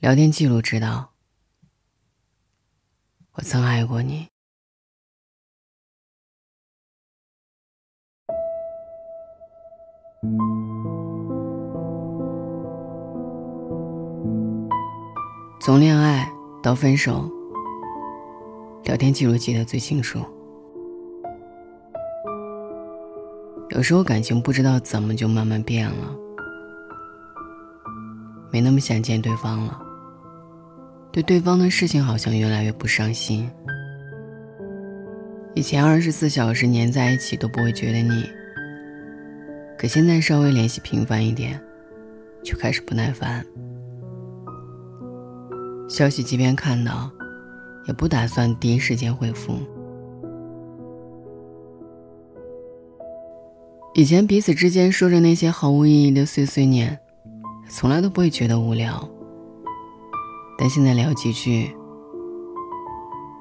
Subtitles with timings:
[0.00, 1.10] 聊天记录知道，
[3.32, 4.28] 我曾爱过你。
[15.60, 17.28] 从恋爱到分手，
[18.84, 20.20] 聊天记录记得最清楚。
[23.70, 26.14] 有时候感情不知道怎么就慢慢变了，
[28.52, 29.86] 没那么想见对方了。
[31.12, 33.50] 对对方的事情好像越来越不上心。
[35.54, 38.24] 以前二十四小时黏在一起都不会觉得腻，
[39.76, 41.60] 可现在稍微联系频繁一点，
[42.44, 43.44] 就开始不耐烦。
[45.88, 47.10] 消息即便看到，
[47.86, 49.54] 也不打算第一时间回复。
[53.94, 56.96] 以前彼此之间说着那些毫无意义的碎碎念，
[57.68, 59.08] 从来都不会觉得无聊。
[60.60, 61.70] 但现在聊几句，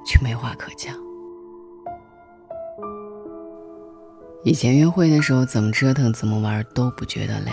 [0.06, 0.96] 却没话可讲。
[4.44, 7.52] 以前约会的时候，怎么折腾、怎么玩都不觉得累。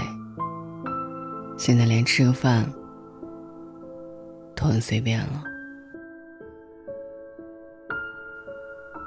[1.56, 2.70] 现在连吃个饭
[4.54, 5.42] 都很随便了。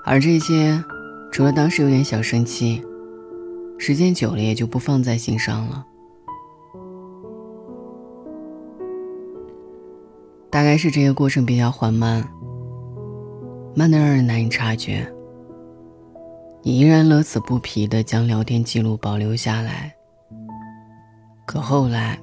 [0.03, 0.83] 而这些，
[1.31, 2.83] 除了当时有点小生气，
[3.77, 5.85] 时间久了也就不放在心上了。
[10.57, 12.27] 大概是这个过程比较缓慢，
[13.75, 15.07] 慢的让人难以察觉。
[16.63, 19.93] 你依然乐此不疲的将聊天记录保留下来。
[21.45, 22.19] 可后来，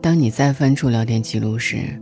[0.00, 2.00] 当你再翻出聊天记录时，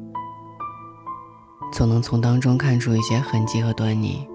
[1.73, 4.29] 总能从当中看出一些痕迹和端倪。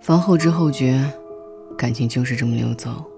[0.00, 1.00] 方后知后觉，
[1.78, 3.08] 感情就是这么流走。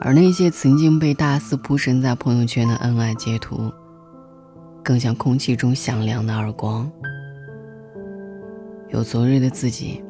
[0.00, 3.72] 而那些曾经被大肆铺神在朋友圈的恩爱截图，
[4.82, 6.90] 更像空气中响亮的耳光。
[8.90, 10.02] 有昨日的自己，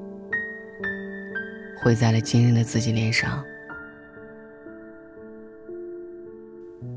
[1.82, 3.42] 绘在了今日的自己脸上。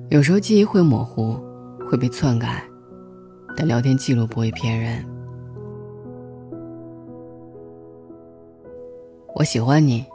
[0.09, 1.39] 有时候记忆会模糊，
[1.89, 2.61] 会被篡改，
[3.55, 5.03] 但聊天记录不会骗人。
[9.33, 10.05] 我喜欢你，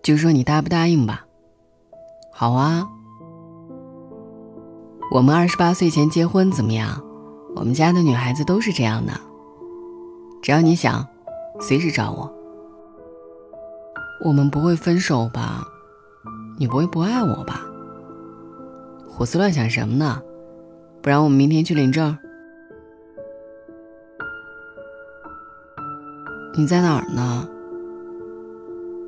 [0.00, 1.27] 就说你答不答应吧。
[2.40, 2.88] 好啊，
[5.10, 7.02] 我们二十八岁前结婚怎么样？
[7.56, 9.12] 我们家的女孩子都是这样的。
[10.40, 11.04] 只要你想，
[11.58, 12.32] 随时找我。
[14.24, 15.66] 我们不会分手吧？
[16.56, 17.62] 你不会不爱我吧？
[19.08, 20.22] 胡思乱想什么呢？
[21.02, 22.16] 不然我们明天去领证。
[26.54, 27.48] 你在哪儿呢？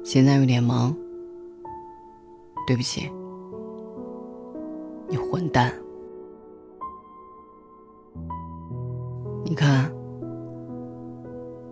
[0.02, 0.92] 现在有点忙。
[2.66, 3.08] 对不起。
[5.10, 5.75] 你混蛋！
[9.44, 9.93] 你看，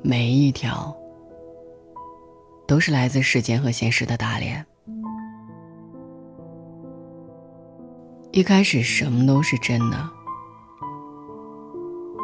[0.03, 0.93] 每一条
[2.67, 4.67] 都是来自时间和现实的打脸。
[8.33, 9.97] 一开始什么都是真的，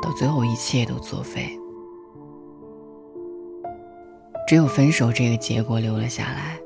[0.02, 1.56] 到最后一切都作废，
[4.48, 6.58] 只有分手这个结果留了下来。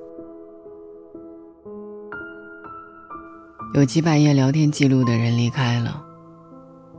[3.74, 6.02] 有几百页聊天记录的人离开了，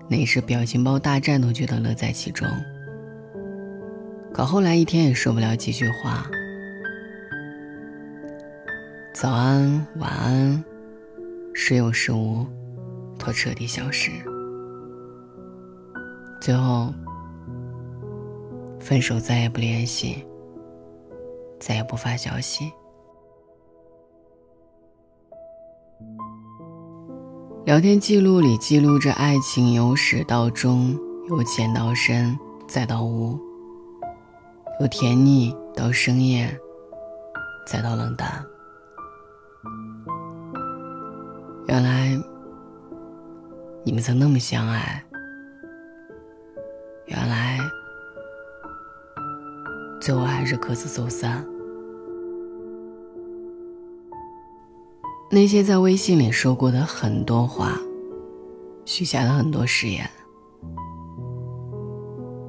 [0.07, 2.47] 那时表情包大战都觉得乐在其中。
[4.31, 6.29] 可后来一天也说不了几句话，
[9.13, 10.63] 早安、晚安，
[11.53, 12.45] 时有时无，
[13.17, 14.11] 都彻底消失。
[16.39, 16.93] 最后，
[18.79, 20.23] 分手再也不联系，
[21.59, 22.71] 再也不发消息。
[27.69, 30.97] 聊天记录里记录着爱情由始到终，
[31.29, 32.35] 由浅到深，
[32.67, 33.39] 再到无；
[34.81, 36.59] 由甜腻到生厌，
[37.67, 38.43] 再到冷淡。
[41.67, 42.19] 原来
[43.83, 45.05] 你们曾那么相爱，
[47.05, 47.59] 原来
[50.01, 51.45] 最后还是各自走散。
[55.31, 57.79] 那些在微信里说过的很多话，
[58.83, 60.09] 许下的很多誓言，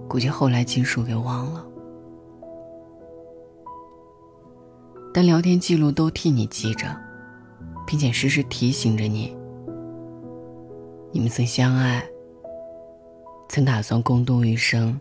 [0.08, 1.62] 估计后来金叔给忘了，
[5.12, 6.86] 但聊天记录都替你记着，
[7.86, 9.36] 并且时时提醒着你：
[11.12, 12.02] 你们曾相爱，
[13.50, 14.98] 曾打算共度余生，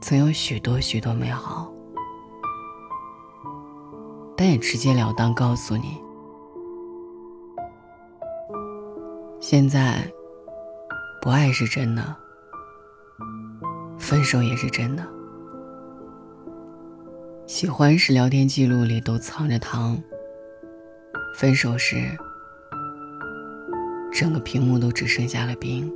[0.00, 1.75] 曾有许多许多美好。
[4.36, 5.96] 但也直截了当告诉你。
[9.40, 10.06] 现在
[11.22, 12.16] 不爱是真的。
[13.98, 15.04] 分手也是真的。
[17.46, 20.00] 喜欢时聊天记录里都藏着糖。
[21.34, 21.96] 分手时。
[24.12, 25.92] 整个屏幕都只剩下了冰。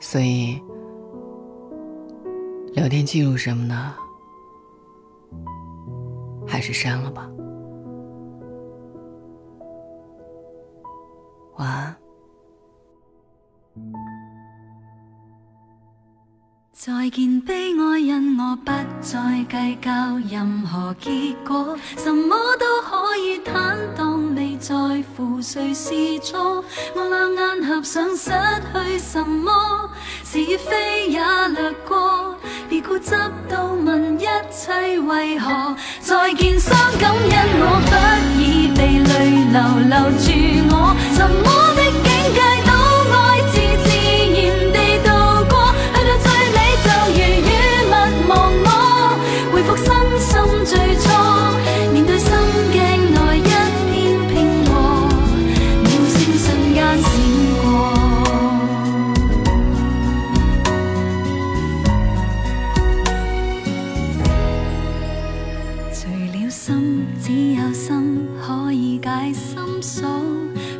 [0.00, 0.60] 所以。
[2.72, 3.94] 聊天记录什么呢？
[6.50, 7.30] 还是删了吧。
[11.58, 11.96] 晚安。
[16.72, 19.90] 再见悲哀因我不再计较
[20.28, 21.78] 任何结果。
[21.96, 24.74] 什么都可以坦荡未在
[25.14, 26.64] 乎谁是错。
[26.96, 28.30] 我两眼合上失
[28.72, 29.88] 去什么
[30.24, 32.19] 是与非也掠过。
[32.80, 33.10] 固执
[33.48, 35.76] 到问一切为何？
[36.00, 37.92] 再见伤感因我不
[38.40, 39.10] 易被泪
[39.52, 39.56] 流
[39.88, 40.24] 留住
[40.70, 40.74] 我
[41.14, 41.46] 什么
[41.76, 42.70] 的境界都
[43.12, 43.18] 爱
[66.62, 70.06] 心只有心可以解心锁。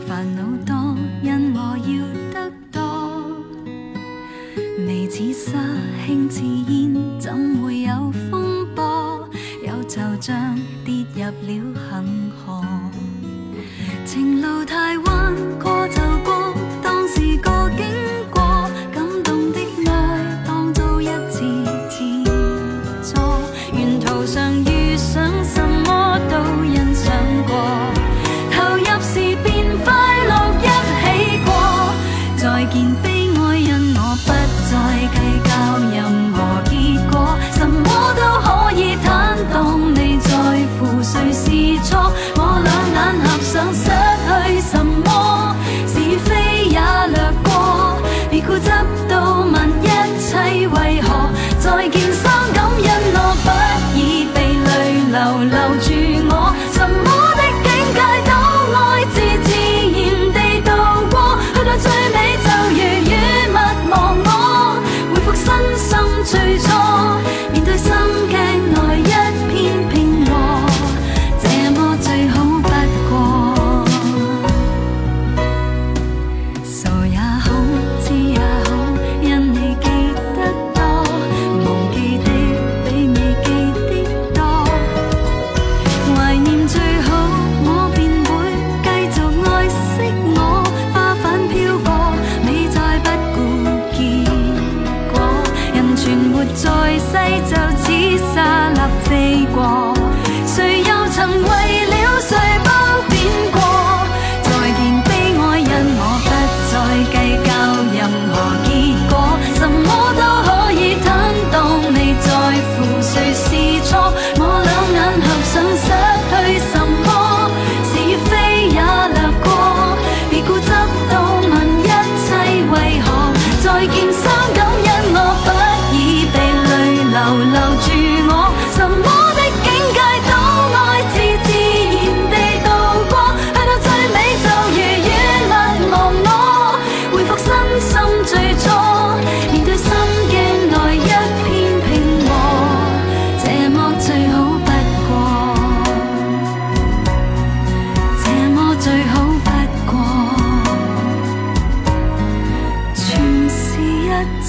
[0.06, 2.04] 烦恼多因我要
[2.34, 3.34] 得多。
[4.86, 5.58] 微似沙
[6.04, 9.26] 轻似烟怎会有风波？
[9.66, 12.29] 有惆怅跌入了恒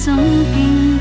[0.04, 0.12] 怎
[0.52, 0.91] 见？